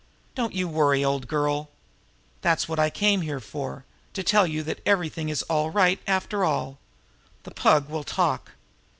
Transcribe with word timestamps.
Don't 0.33 0.55
you 0.55 0.67
worry, 0.67 1.05
old 1.05 1.27
girl! 1.27 1.69
That's 2.41 2.67
what 2.67 2.79
I 2.79 2.89
came 2.89 3.21
here 3.21 3.39
for 3.39 3.85
to 4.13 4.23
tell 4.23 4.47
you 4.47 4.63
that 4.63 4.81
everything 4.83 5.29
is 5.29 5.43
all 5.43 5.69
right, 5.69 5.99
after 6.07 6.43
all. 6.43 6.79
The 7.43 7.51
Pug 7.51 7.87
will 7.87 8.03
talk. 8.03 8.53